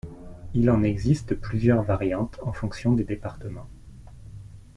Il 0.55 0.71
en 0.71 0.81
existe 0.81 1.35
plusieurs 1.39 1.83
variantes 1.83 2.39
en 2.41 2.53
fonction 2.53 2.93
des 2.93 3.03
départements. 3.03 3.69